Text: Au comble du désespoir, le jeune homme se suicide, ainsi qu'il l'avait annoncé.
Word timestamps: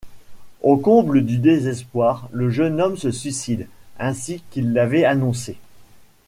Au 0.63 0.77
comble 0.77 1.23
du 1.23 1.37
désespoir, 1.37 2.27
le 2.33 2.49
jeune 2.49 2.81
homme 2.81 2.97
se 2.97 3.11
suicide, 3.11 3.67
ainsi 3.99 4.41
qu'il 4.49 4.73
l'avait 4.73 5.05
annoncé. 5.05 5.59